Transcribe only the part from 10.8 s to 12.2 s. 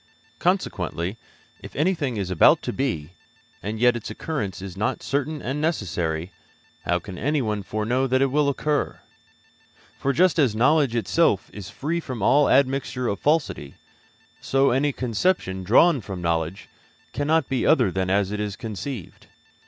itself is free